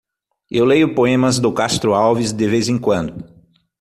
Eu 0.49 0.65
leio 0.65 0.95
poemas 0.95 1.37
do 1.37 1.53
Castro 1.53 1.93
Alves 1.93 2.33
de 2.33 2.47
vez 2.47 2.67
em 2.67 2.75
quando. 2.79 3.23